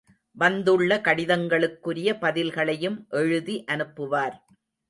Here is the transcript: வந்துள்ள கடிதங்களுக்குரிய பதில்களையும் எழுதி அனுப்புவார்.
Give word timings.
வந்துள்ள 0.37 0.97
கடிதங்களுக்குரிய 1.03 2.15
பதில்களையும் 2.21 2.97
எழுதி 3.09 3.63
அனுப்புவார். 3.67 4.35